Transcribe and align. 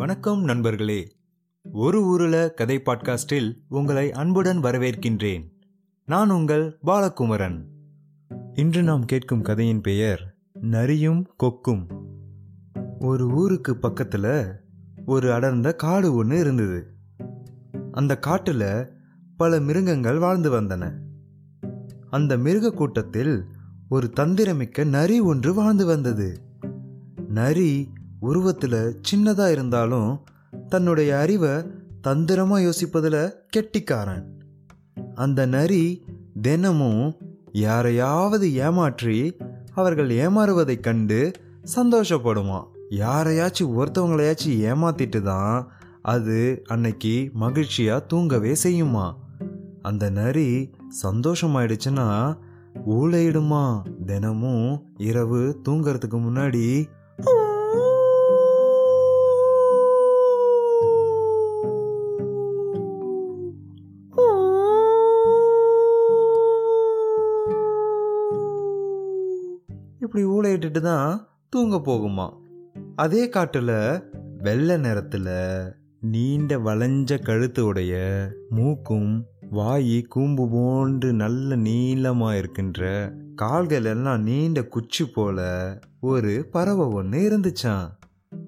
வணக்கம் 0.00 0.44
நண்பர்களே. 0.44 1.12
ஒரு 1.72 2.04
ஊருல 2.04 2.50
கதை 2.50 2.80
பாட்காஸ்டில் 2.84 3.56
உங்களை 3.68 4.12
அன்புடன் 4.12 4.58
வரவேற்கின்றேன். 4.58 5.52
நான் 6.06 6.30
உங்கள் 6.30 6.78
பாலகுமரன். 6.84 7.64
இன்று 8.54 8.82
நாம் 8.82 9.04
கேட்கும் 9.04 9.42
கதையின் 9.42 9.80
பெயர் 9.80 10.34
நரியும் 10.60 11.26
கொக்கும். 11.36 11.88
ஒரு 12.98 13.30
ஊருக்கு 13.30 13.78
பக்கத்துல 13.82 14.52
ஒரு 15.06 15.32
அடர்ந்த 15.32 15.74
காடு 15.74 16.14
ஒன்று 16.14 16.40
இருந்தது. 16.40 16.94
அந்த 17.92 18.18
காட்டுல 18.26 18.88
பல 19.36 19.60
மிருகங்கள் 19.60 20.18
வாழ்ந்து 20.18 20.60
வந்தன. 20.60 20.92
அந்த 22.10 22.38
மிருக 22.38 22.72
கூட்டத்தில் 22.72 23.44
ஒரு 23.88 24.10
தந்திரமிக்க 24.16 24.84
நரி 24.84 25.20
ஒன்று 25.20 25.54
வாழ்ந்து 25.54 25.86
வந்தது. 25.86 26.40
நரி 27.28 27.90
உருவத்தில் 28.20 29.00
சின்னதாக 29.10 29.50
இருந்தாலும் 29.50 30.20
தன்னுடைய 30.68 31.18
அறிவை 31.18 31.62
தந்திரமாக 32.00 32.62
யோசிப்பதில் 32.62 33.32
கெட்டிக்காரன். 33.48 34.26
அந்த 35.14 35.46
நரி 35.46 36.04
தினமும் 36.42 37.14
யாரையாவது 37.52 38.54
ஏமாற்றி 38.54 39.36
அவர்கள் 39.72 40.08
ஏமாறுவதைக் 40.08 40.80
கண்டு 40.80 41.30
சந்தோஷப்படுமா 41.76 42.64
யாரையாச்சும் 42.90 43.74
ஒருத்தவங்களையாச்சும் 43.76 44.60
ஏமாத்திட்டு 44.68 45.20
தான் 45.22 45.72
அது 46.02 46.62
அன்னைக்கு 46.66 47.30
மகிழ்ச்சியாக 47.32 48.06
தூங்கவே 48.06 48.56
செய்யுமா? 48.62 49.14
அந்த 49.82 50.10
நரி 50.10 50.70
சந்தோஷமாயிடுச்சுன்னா 51.02 52.38
ஊழையிடுமா? 52.86 53.82
தினமும் 54.06 54.82
இரவு 54.96 55.60
தூங்கிறதுக்கு 55.68 56.18
முன்னாடி 56.20 56.88
இப்படி 70.52 70.80
தான் 70.80 71.28
தூங்க 71.48 71.76
போகுமா? 71.76 72.32
அதே 72.96 73.28
காட்டில் 73.28 74.02
வெள்ளை 74.38 74.76
நிறத்தில் 74.76 75.74
நீண்ட 76.00 76.58
வளைஞ்ச 76.58 77.22
கழுத்து 77.22 77.64
உடைய 77.64 78.26
மூக்கும் 78.50 79.26
வாயி 79.52 80.06
கூம்பு 80.06 80.48
போன்று 80.50 81.12
நல்ல 81.12 81.56
நீளமாக 81.56 82.36
இருக்கின்ற 82.36 83.12
கால்கள் 83.34 83.84
எல்லாம் 83.84 84.22
நீண்ட 84.22 84.66
குச்சி 84.66 85.04
போல 85.04 85.78
ஒரு 86.00 86.48
பறவை 86.50 86.86
ஒன்று 86.86 87.18
இருந்துச்சான் 87.30 87.88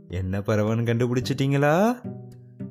என்ன 0.08 0.38
பறவைன்னு 0.38 0.84
கண்டுபிடிச்சிட்டிங்களா? 0.84 1.94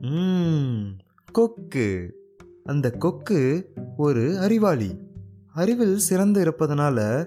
ம் 0.02 1.00
கொக்கு. 1.32 2.16
அந்த 2.64 2.92
கொக்கு 2.92 3.74
ஒரு 3.98 4.38
அறிவாளி. 4.40 5.10
அறிவில் 5.54 5.98
சிறந்து 5.98 6.42
இருப்பதனால 6.44 7.26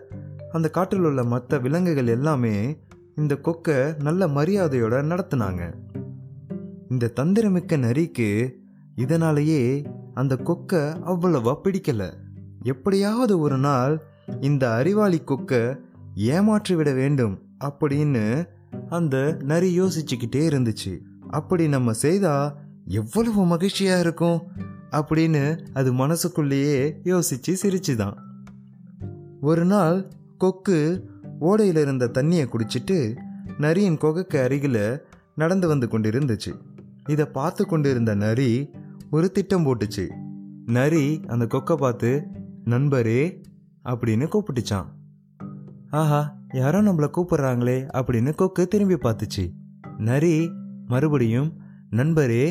அந்த 0.55 0.71
காட்டில் 0.71 1.01
உள்ள 1.01 1.25
மற்ற 1.25 1.59
விலங்குகள் 1.59 2.07
எல்லாமே 2.07 2.77
இந்த 3.17 3.39
கொக்கை 3.43 4.03
நல்ல 4.03 4.27
மரியாதையோட 4.27 5.03
நடத்துனாங்க. 5.03 5.75
இந்த 6.89 7.13
தந்திரமிக்க 7.17 7.79
நரிக்கு 7.79 8.55
இதனாலேயே 8.95 9.87
அந்த 10.15 10.35
கொக்கை 10.35 11.01
அவ்வளவா 11.07 11.55
பிடிக்கல. 11.65 12.13
எப்படியாவது 12.63 13.39
ஒரு 13.39 13.59
நாள் 13.59 14.03
இந்த 14.41 14.73
அறிவாளி 14.73 15.23
கொக்கை 15.27 15.77
ஏமாற்றி 16.15 16.75
விட 16.75 16.93
வேண்டும் 16.93 17.39
அப்படின்னு 17.65 18.49
அந்த 18.89 19.37
நரி 19.43 19.81
யோசிச்சுக்கிட்டே 19.81 20.49
இருந்துச்சு. 20.49 20.99
அப்படி 21.31 21.69
நம்ம 21.69 21.93
செய்தா 21.93 22.57
எவ்வளவு 22.87 23.45
மகிழ்ச்சியா 23.45 24.01
இருக்கும் 24.01 24.43
அப்படின்னு 24.91 25.67
அது 25.73 25.93
மனசுக்குள்ளேயே 25.93 27.01
யோசிச்சு 27.05 27.57
சிரிச்சுதான். 27.63 28.15
ஒரு 29.41 29.65
நாள் 29.65 30.11
கொக்கு 30.45 30.79
ஓடையில் 31.41 31.81
இருந்த 31.83 32.11
தண்ணியை 32.15 32.45
குடிச்சிட்டு 32.47 32.99
நரியின் 33.59 33.99
கொகைக்கு 33.99 34.37
அருகில் 34.43 34.85
நடந்து 35.35 35.67
வந்து 35.69 35.87
கொண்டிருந்துச்சு. 35.87 36.53
இதை 37.09 37.25
பார்த்து 37.37 37.63
கொண்டிருந்த 37.67 38.13
நரி 38.25 38.51
ஒரு 39.11 39.27
திட்டம் 39.33 39.65
போட்டுச்சு. 39.67 40.05
நரி 40.79 41.07
அந்த 41.27 41.45
கொக்கை 41.45 41.77
பார்த்து 41.77 42.11
நண்பரே 42.65 43.23
அப்படின்னு 43.85 44.27
கூப்பிட்டுச்சான் 44.35 44.89
ஆஹா 45.91 46.21
யாரோ 46.55 46.79
நம்மளை 46.83 47.09
கூப்பிடுறாங்களே 47.17 47.79
அப்படின்னு 47.99 48.33
கொக்கு 48.35 48.63
திரும்பி 48.69 48.97
பார்த்துச்சு. 48.97 49.45
நரி 49.99 50.37
மறுபடியும் 50.87 51.51
நண்பரே 51.91 52.45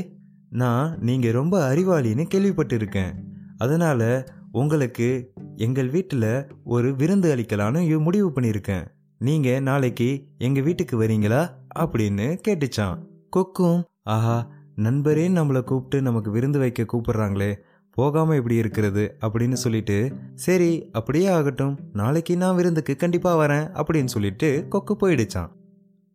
நான் 0.50 0.90
நீங்கள் 1.00 1.38
ரொம்ப 1.40 1.56
அறிவாளின்னு 1.70 2.26
கேள்விப்பட்டிருக்கேன். 2.34 3.14
அதனால் 3.58 4.08
உங்களுக்கு 4.52 5.10
எங்கள் 5.56 5.90
வீட்டில் 5.90 6.48
ஒரு 6.64 6.96
விருந்து 6.96 7.36
அளிக்கலான்னு 7.36 8.00
முடிவு 8.00 8.30
பண்ணியிருக்கேன். 8.30 8.88
நீங்க 9.18 9.60
நாளைக்கு 9.60 10.26
எங்க 10.38 10.62
வீட்டுக்கு 10.62 11.04
வரீங்களா? 11.04 11.50
அப்படின்னு 11.80 12.38
கேட்டுச்சான் 12.48 12.98
கொக்கும் 13.30 13.84
ஆஹா 14.04 14.52
நண்பரே 14.76 15.28
நம்மளை 15.30 15.62
கூப்பிட்டு 15.62 16.02
நமக்கு 16.02 16.32
விருந்து 16.32 16.60
வைக்க 16.60 16.84
கூப்பிடுறாங்களே 16.84 17.56
போகாம 17.92 18.36
எப்படி 18.36 18.56
இருக்கிறது? 18.56 19.18
அப்படின்னு 19.22 19.54
சொல்லிட்டு 19.54 20.12
சரி 20.36 20.90
அப்படியே 20.92 21.28
ஆகட்டும் 21.28 21.80
நாளைக்கு 21.94 22.38
நான் 22.38 22.56
விருந்துக்கு 22.56 22.96
கண்டிப்பா 22.96 23.38
வரேன் 23.38 23.68
அப்படின்னு 23.74 24.06
சொல்லிட்டு 24.06 24.66
கொக்கு 24.70 24.98
போயிடுச்சான் 25.02 25.50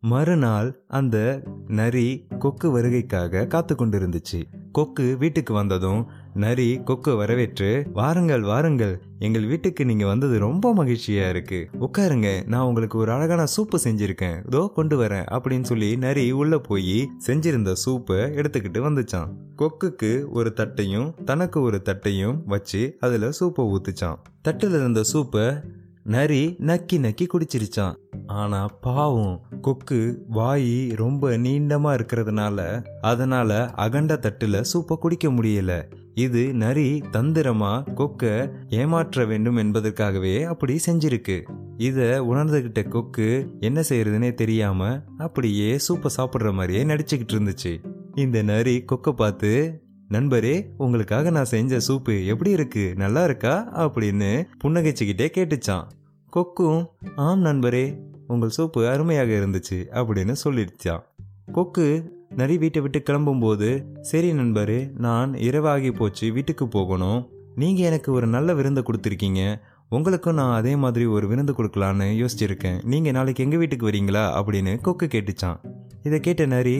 மறுநாள் 0.01 0.83
அந்த 0.87 1.43
நரி 1.67 2.27
கொக்கு 2.39 2.79
வருகைக்காக 2.79 3.47
காத்து 3.47 3.75
கொண்டு 3.75 3.99
இருந்துச்சு 3.99 4.43
கொக்கு 4.71 5.17
வீட்டுக்கு 5.17 5.53
வந்ததும் 5.53 6.07
நரி 6.33 6.81
கொக்கு 6.83 7.15
வரவேற்று 7.15 7.89
வாருங்கள் 7.93 8.41
வாருங்கள். 8.41 9.01
எங்கள் 9.19 9.45
வீட்டுக்கு 9.45 9.85
நீங்க 9.85 10.05
வந்தது 10.05 10.39
ரொம்ப 10.39 10.73
மகிழ்ச்சியா 10.73 11.29
இருக்கு. 11.29 11.69
உட்காருங்க 11.79 12.45
நான் 12.45 12.65
உங்களுக்கு 12.65 12.97
ஒரு 12.97 13.11
அழகான 13.11 13.43
சூப்பு 13.43 13.75
செஞ்சிருக்கேன். 13.83 14.45
இதோ 14.45 14.71
கொண்டு 14.75 15.03
வரேன் 15.03 15.25
அப்படின்னு 15.31 15.63
சொல்லி 15.63 15.97
நரி 15.97 16.31
உள்ள 16.31 16.57
போய் 16.57 17.09
செஞ்சிருந்த 17.27 17.73
சூப்பை 17.85 18.15
எடுத்துக்கிட்டு 18.15 18.79
வந்துச்சான். 18.87 19.27
கொக்குக்கு 19.57 20.25
ஒரு 20.29 20.53
தட்டையும் 20.53 21.23
தனக்கு 21.23 21.61
ஒரு 21.61 21.81
தட்டையும் 21.81 22.41
வச்சு 22.45 22.97
அதுல 22.99 23.29
சூப்பை 23.39 23.75
ஊத்துச்சான். 23.75 24.17
தட்டுல 24.47 24.69
இருந்த 24.69 25.03
சூப்பை 25.13 25.63
நரி 26.03 26.55
நக்கி 26.59 26.93
நக்கி 26.93 27.27
குடிச்சிருச்சான். 27.33 27.95
ஆனா 28.27 28.65
பாவம் 28.81 29.41
கொக்கு 29.61 30.25
வாய் 30.27 30.87
ரொம்ப 30.87 31.29
நீண்டமா 31.29 31.99
இருக்கிறதுனால 31.99 32.85
அதனால 33.01 33.69
அகண்ட 33.69 34.19
தட்டுல 34.21 34.63
சூப்பை 34.73 34.95
குடிக்க 34.95 35.29
முடியல. 35.29 35.83
இது 36.13 36.53
நரி 36.53 37.01
தந்திரமா 37.11 37.93
கொக்க 37.93 38.51
ஏமாற்ற 38.69 39.25
வேண்டும் 39.25 39.55
என்பதற்காகவே 39.55 40.43
அப்படி 40.43 40.79
செஞ்சிருக்கு. 40.87 41.41
இத 41.77 42.25
உணர்ந்துகிட்ட 42.29 42.87
கொக்கு 42.87 43.49
என்ன 43.59 43.83
செய்யறதுனே 43.89 44.33
தெரியாம 44.33 45.01
அப்படியே 45.17 45.75
சூப்பை 45.75 46.07
சாப்பிடுற 46.17 46.53
மாதிரியே 46.53 46.83
நடிச்சுக்கிட்டு 46.83 47.33
இருந்துச்சு. 47.33 47.79
இந்த 48.15 48.43
நரி 48.43 48.83
கொக்க 48.83 49.11
பார்த்து 49.11 49.81
நண்பரே 50.09 50.65
உங்களுக்காக 50.77 51.29
நான் 51.29 51.45
செஞ்ச 51.45 51.77
சூப்பு 51.87 52.25
எப்படி 52.25 52.49
இருக்கு? 52.49 52.93
நல்லா 52.95 53.23
இருக்கா? 53.23 53.85
அப்படின்னு 53.85 54.43
புன்னகைச்சுக்கிட்டே 54.63 55.27
கேட்டுச்சான் 55.37 55.83
கொக்கும் 56.29 56.89
ஆம் 57.15 57.39
நண்பரே 57.39 58.07
உங்கள் 58.29 58.55
சூப்பு 58.57 58.81
அருமையாக 58.93 59.31
இருந்துச்சு 59.41 59.77
அப்படின்னு 59.99 60.35
சொல்லிடுச்சான் 60.43 61.03
கொக்கு 61.51 61.87
நரி 62.35 62.55
வீட்டை 62.57 62.81
விட்டு 62.81 62.99
கிளம்பும்போது 62.99 63.69
சரி 64.01 64.29
நண்பர் 64.33 64.77
நான் 65.05 65.31
இரவாகி 65.47 65.91
போச்சு 65.91 66.25
வீட்டுக்கு 66.33 66.65
போகணும். 66.67 67.19
நீங்கள் 67.55 67.85
எனக்கு 67.85 68.09
ஒரு 68.17 68.27
நல்ல 68.27 68.49
விருந்தை 68.53 68.81
கொடுத்துருக்கீங்க. 68.83 69.41
உங்களுக்கும் 69.89 70.39
நான் 70.39 70.55
அதே 70.55 70.73
மாதிரி 70.75 71.05
ஒரு 71.15 71.27
விருந்து 71.27 71.53
கொடுக்கலான்னு 71.53 72.07
யோசிச்சிருக்கேன். 72.21 72.77
நீங்கள் 72.83 73.15
நாளைக்கு 73.17 73.43
எங்கள் 73.43 73.59
வீட்டுக்கு 73.59 73.87
வரீங்களா? 73.89 74.23
அப்படின்னு 74.39 74.73
கொக்கு 74.81 75.07
கேட்டுச்சான். 75.13 75.59
இதை 76.03 76.19
கேட்ட 76.19 76.45
நரி 76.55 76.77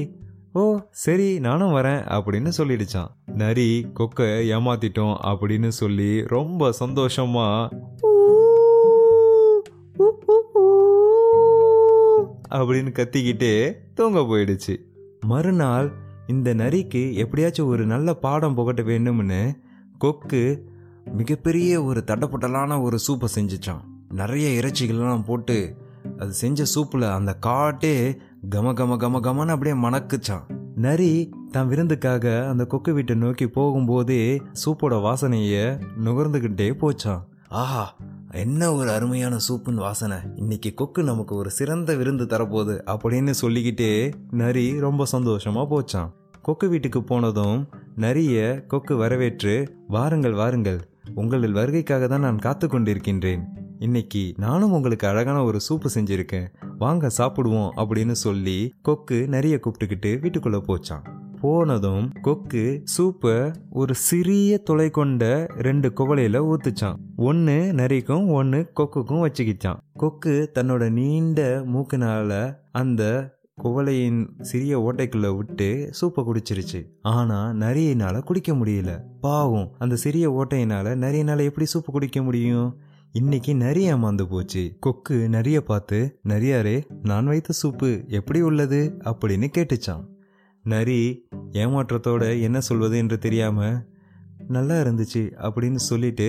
ஓ 0.53 0.61
சரி 1.05 1.29
நானும் 1.39 1.73
வரேன் 1.75 2.01
அப்படின்னு 2.17 2.51
சொல்லிடுச்சான். 2.57 3.09
நரி 3.41 3.69
கொக்கை 3.99 4.29
ஏமாத்திட்டோம் 4.55 5.15
அப்படின்னு 5.31 5.71
சொல்லி 5.81 6.11
ரொம்ப 6.27 6.71
சந்தோஷமா 6.79 7.47
அப்படின்னு 12.49 12.91
கத்திக்கிட்டே 12.91 13.75
தூங்க 13.93 14.19
போயிடுச்சு. 14.19 14.75
மறுநாள் 15.25 15.91
இந்த 16.27 16.53
நரிக்கு 16.53 17.13
எப்படியாச்சும் 17.13 17.67
ஒரு 17.67 17.85
நல்ல 17.85 18.13
பாடம் 18.13 18.55
புகட்ட 18.55 18.81
வேண்டும்னு 18.81 19.57
கொக்கு 19.97 20.65
மிகப்பெரிய 21.13 21.83
ஒரு 21.83 22.03
தடப்பட்டலான 22.07 22.81
ஒரு 22.81 22.99
சூப்பை 23.07 23.27
செஞ்சுச்சான் 23.35 23.83
நிறைய 24.09 24.61
இறைச்சிகள்லாம் 24.61 25.25
போட்டு 25.25 25.75
அது 26.17 26.33
செஞ்ச 26.33 26.63
சூப்பில் 26.75 27.13
அந்த 27.13 27.37
காட்டே 27.45 28.17
கம 28.49 28.73
கம 28.73 28.97
கம 28.97 29.19
கமன்னு 29.19 29.49
அப்படியே 29.49 29.75
மணக்குச்சான் 29.75 30.45
நரி 30.75 31.29
தான் 31.51 31.69
விருந்துக்காக 31.69 32.47
அந்த 32.47 32.65
கொக்கு 32.65 32.93
வீட்டை 32.93 33.15
நோக்கி 33.15 33.45
போகும்போதே 33.45 34.41
சூப்போட 34.65 35.01
வாசனையை 35.01 35.79
நுகர்ந்துக்கிட்டே 36.03 36.71
போச்சான் 36.81 37.21
ஆஹா 37.47 37.95
என்ன 38.33 38.73
ஒரு 38.73 38.89
அருமையான 38.91 39.37
சூப்புன்னு 39.49 39.73
வாசனை. 39.73 40.17
இன்னைக்கு 40.35 40.73
கொக்கு 40.73 41.03
நமக்கு 41.03 41.35
ஒரு 41.35 41.49
சிறந்த 41.49 41.95
விருந்து 41.95 42.23
தரப்போகுது 42.23 42.75
அப்படின்னு 42.85 43.29
சொல்லிக்கிட்டே 43.29 44.13
நரி 44.31 44.79
ரொம்ப 44.79 45.05
சந்தோஷமா 45.11 45.63
போச்சான் 45.71 46.09
கொக்கு 46.41 46.69
வீட்டுக்கு 46.69 47.03
போனதும் 47.03 47.67
நரிய 47.97 48.65
கொக்கு 48.65 48.95
வரவேற்று 48.95 49.75
வாருங்கள் 49.87 50.33
வாருங்கள். 50.33 50.79
உங்களில் 51.15 51.55
வருகைக்காக 51.55 52.07
தான் 52.07 52.19
நான் 52.19 52.37
காத்து 52.37 52.67
கொண்டிருக்கின்றேன். 52.67 53.41
இன்னைக்கு 53.79 54.33
நானும் 54.37 54.71
உங்களுக்கு 54.71 55.07
அழகான 55.07 55.43
ஒரு 55.43 55.59
சூப்பு 55.69 55.87
செஞ்சிருக்கேன். 55.93 56.47
வாங்க 56.77 57.09
சாப்பிடுவோம் 57.17 57.71
அப்படின்னு 57.75 58.11
சொல்லி 58.11 58.73
கொக்கு 58.81 59.27
நிறைய 59.27 59.59
கூப்பிட்டுக்கிட்டு 59.63 60.11
வீட்டுக்குள்ள 60.21 60.61
போச்சான் 60.67 61.05
போனதும் 61.41 62.11
கொக்கு 62.21 62.83
சூப்பை 62.97 63.53
ஒரு 63.69 63.95
சிறிய 63.95 64.57
துளை 64.57 64.89
கொண்ட 64.89 65.47
ரெண்டு 65.57 65.91
குவளையில 65.95 66.53
ஊத்துச்சான் 66.53 66.95
ஒன்னு 67.15 67.71
நரிக்கும் 67.75 68.31
ஒன்னு 68.31 68.71
கொக்குக்கும் 68.79 69.25
வச்சுக்கிச்சான் 69.25 69.77
கொக்கு 69.93 70.51
தன்னோட 70.53 70.91
நீண்ட 70.91 71.63
மூக்குனால 71.73 72.55
அந்த 72.71 73.33
குவளையின் 73.63 74.41
சிறிய 74.41 74.79
ஓட்டைக்குள்ள 74.79 75.35
விட்டு 75.35 75.89
சூப்பை 76.01 76.23
குடிச்சிருச்சு. 76.23 76.85
ஆனா 77.01 77.49
நரியினால 77.49 78.21
குடிக்க 78.21 78.53
முடியல. 78.53 79.01
பாவம் 79.21 79.75
அந்த 79.77 79.95
சிறிய 79.95 80.31
ஓட்டையினால 80.31 80.95
நரியினால 80.95 81.43
எப்படி 81.43 81.67
சூப்பு 81.73 81.85
குடிக்க 81.85 82.23
முடியும்? 82.23 82.77
இன்னைக்கு 83.11 83.55
நிறைய 83.55 83.95
ஏமாந்து 83.95 84.25
போச்சு. 84.29 84.77
கொக்கு 84.79 85.29
நிறைய 85.29 85.61
பார்த்து 85.61 86.19
நிறையாரே 86.29 86.83
நான் 87.03 87.25
வைத்த 87.25 87.53
சூப்பு 87.63 88.07
எப்படி 88.07 88.41
உள்ளது? 88.41 88.97
அப்படின்னு 89.05 89.47
கேட்டுச்சான் 89.57 90.05
நரி 90.65 90.99
ஏமாற்றத்தோட 91.51 92.23
என்ன 92.41 92.57
சொல்வது 92.59 92.97
என்று 92.97 93.17
தெரியாமல் 93.19 93.77
நல்லா 94.47 94.75
இருந்துச்சு 94.81 95.23
அப்படின்னு 95.47 95.81
சொல்லிட்டு 95.89 96.27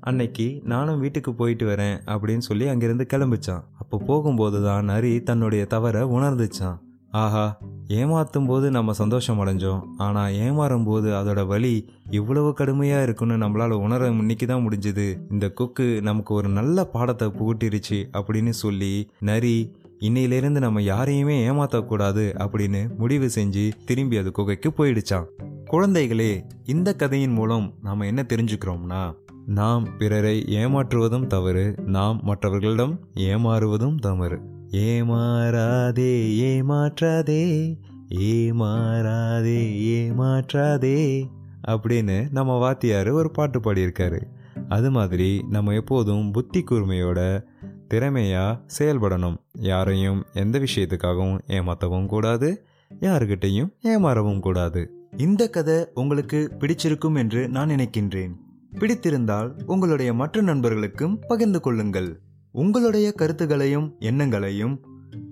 அன்னைக்கு 0.00 0.46
நானும் 0.64 1.00
வீட்டுக்கு 1.00 1.32
போயிட்டு 1.34 1.66
வரேன் 1.66 1.96
அப்படின்னு 2.06 2.44
சொல்லி 2.48 2.66
அங்கிருந்து 2.68 3.04
கிளம்பிச்சான். 3.12 3.62
அப்போ 3.74 3.96
போகும்போது 3.98 4.58
தான் 4.62 4.84
நரி 4.84 5.12
தன்னுடைய 5.22 5.62
தவறை 5.66 6.02
உணர்ந்துச்சான். 6.16 6.76
ஆஹா 7.10 7.44
ஏமாத்தும் 7.88 8.46
போது 8.46 8.66
நம்ம 8.70 8.92
சந்தோஷம் 8.92 9.40
அடைஞ்சோம். 9.42 9.82
ஆனால் 9.96 10.34
ஏமாறும் 10.44 10.84
போது 10.84 11.08
அதோட 11.14 11.46
வலி 11.46 11.74
இவ்வளவு 12.10 12.50
கடுமையாக 12.52 13.02
இருக்குன்னு 13.02 13.36
நம்மளால் 13.36 13.74
உணர 13.86 14.08
இன்னைக்கு 14.08 14.46
தான் 14.46 14.64
முடிஞ்சுது. 14.66 15.06
இந்த 15.30 15.48
கொக்கு 15.48 15.86
நமக்கு 16.02 16.34
ஒரு 16.34 16.48
நல்ல 16.48 16.84
பாடத்தை 16.84 17.28
புகட்டிருச்சு 17.28 18.00
அப்படின்னு 18.12 18.54
சொல்லி 18.62 18.92
நரி 19.20 19.56
இன்னையிலிருந்து 19.98 20.60
நம்ம 20.60 20.82
யாரையுமே 20.82 21.48
ஏமாத்தக்கூடாது 21.48 22.46
அப்படின்னு 22.46 22.96
முடிவு 22.96 23.30
செஞ்சு 23.34 23.70
திரும்பி 23.84 24.16
அது 24.16 24.30
குகைக்கு 24.30 24.70
போயிடுச்சான் 24.70 25.24
குழந்தைகளே 25.70 26.42
இந்த 26.64 26.94
கதையின் 26.94 27.32
மூலம் 27.32 27.74
நாம் 27.82 28.00
என்ன 28.00 28.26
தெரிஞ்சுக்கிறோம்னா 28.28 29.12
நாம் 29.46 29.96
பிறரை 29.98 30.44
ஏமாற்றுவதும் 30.48 31.26
தவறு 31.26 31.74
நாம் 31.86 32.20
மற்றவர்களிடம் 32.22 33.00
ஏமாறுவதும் 33.14 33.98
தவறு. 33.98 34.40
ஏமாறாதே 34.70 36.12
ஏமாற்றாதே 36.44 37.76
ஏமாறாதே 38.08 39.58
ஏமாற்றாதே 39.94 41.24
அப்படின்னு 41.68 42.30
நம்ம 42.30 42.58
வாத்தியார் 42.58 43.08
ஒரு 43.08 43.30
பாட்டு 43.30 43.60
பாடியிருக்காரு. 43.60 44.22
அது 44.68 44.90
மாதிரி 44.90 45.44
நம்ம 45.50 45.72
எப்போதும் 45.72 46.30
புத்தி 46.30 46.64
கூர்மையோட 46.70 47.42
திறமையாக 47.88 48.60
செயல்படணும். 48.78 49.36
யாரையும் 49.52 50.24
எந்த 50.32 50.58
விஷயத்துக்காகவும் 50.58 51.38
ஏமாற்றவும் 51.46 52.06
கூடாது. 52.06 52.64
யாருக்கிட்டையும் 53.00 53.72
ஏமாறவும் 53.82 54.40
கூடாது. 54.40 54.90
இந்த 55.16 55.50
கதை 55.50 55.86
உங்களுக்கு 55.94 56.50
பிடிச்சிருக்கும் 56.58 57.18
என்று 57.18 57.48
நான் 57.48 57.68
நினைக்கின்றேன். 57.68 58.32
பிடித்திருந்தால் 58.78 59.52
உங்களுடைய 59.66 60.14
மற்ற 60.14 60.40
நண்பர்களுக்கும் 60.40 61.20
பகிர்ந்து 61.28 61.60
கொள்ளுங்கள். 61.60 62.20
உங்களுடைய 62.52 63.12
கருத்துகளையும் 63.12 63.96
எண்ணங்களையும் 63.98 64.80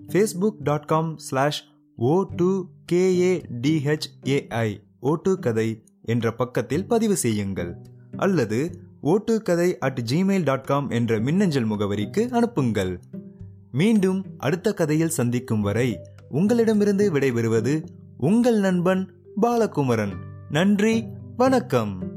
Facebook 0.06 0.56
dot 0.58 0.87
com 0.87 1.19
slash 1.19 1.64
O 1.96 2.25
two 2.37 2.66
K A D H A I 2.93 4.81
ஓட்டு 5.00 5.38
கதை 5.38 5.84
என்ற 6.02 6.32
பக்கத்தில் 6.32 6.88
பதிவு 6.88 7.16
செய்யுங்கள். 7.16 7.76
அல்லது 8.16 8.82
ஓட்டு 9.04 9.43
கதை 9.43 9.78
அட் 9.78 10.04
ஜிமெயில் 10.12 10.44
டாட் 10.44 10.64
காம் 10.64 10.90
என்ற 10.90 11.19
மின்னஞ்சல் 11.19 11.69
முகவரிக்கு 11.69 12.31
அனுப்புங்கள். 12.31 13.00
மீண்டும் 13.72 14.25
அடுத்த 14.38 14.75
கதையில் 14.75 15.08
சந்திக்கும் 15.08 15.60
வரை 15.60 16.00
உங்களிடமிருந்து 16.28 17.12
விடைபெறுவது 17.12 17.84
உங்கள் 18.19 18.60
நண்பன் 18.60 19.12
பாலகுமரன். 19.43 20.12
நன்றி 20.50 21.04
வணக்கம். 21.37 22.12